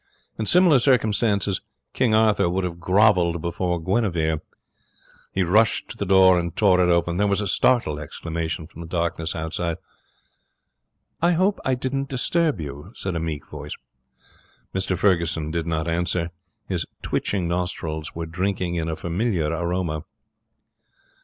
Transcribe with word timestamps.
In 0.39 0.47
similar 0.47 0.79
circumstances 0.79 1.61
King 1.93 2.15
Arthur 2.15 2.49
would 2.49 2.63
have 2.63 2.79
grovelled 2.79 3.39
before 3.39 3.79
Guinevere. 3.79 4.37
He 5.31 5.43
rushed 5.43 5.89
to 5.91 5.97
the 5.97 6.07
door 6.07 6.39
and 6.39 6.55
tore 6.55 6.79
it 6.79 6.89
open. 6.91 7.17
There 7.17 7.27
was 7.27 7.39
a 7.39 7.47
startled 7.47 7.99
exclamation 7.99 8.65
from 8.65 8.81
the 8.81 8.87
darkness 8.87 9.35
outside. 9.35 9.77
'I 11.21 11.33
hope 11.33 11.59
I 11.63 11.75
didn't 11.75 12.09
disturb 12.09 12.59
you,' 12.59 12.91
said 12.95 13.13
a 13.13 13.19
meek 13.19 13.45
voice. 13.47 13.73
Mr 14.73 14.97
Ferguson 14.97 15.51
did 15.51 15.67
not 15.67 15.87
answer. 15.87 16.31
His 16.67 16.83
twitching 17.03 17.47
nostrils 17.47 18.15
were 18.15 18.25
drinking 18.25 18.73
in 18.73 18.89
a 18.89 18.95
familiar 18.95 19.51
aroma. 19.51 20.05